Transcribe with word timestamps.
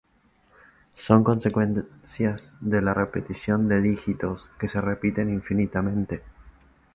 Son 0.95 1.39
secuencias 1.39 2.57
de 2.59 2.81
repetición 2.81 3.67
de 3.67 3.81
dígitos 3.81 4.49
que 4.57 4.67
se 4.67 4.81
repiten 4.81 5.29
infinitamente. 5.31 6.23